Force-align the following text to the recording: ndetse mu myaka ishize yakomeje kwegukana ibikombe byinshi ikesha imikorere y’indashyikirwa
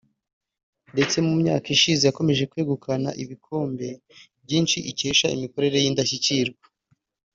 ndetse 0.93 1.17
mu 1.25 1.33
myaka 1.41 1.67
ishize 1.75 2.01
yakomeje 2.05 2.43
kwegukana 2.51 3.09
ibikombe 3.23 3.87
byinshi 4.43 4.77
ikesha 4.91 5.25
imikorere 5.35 5.77
y’indashyikirwa 5.83 6.63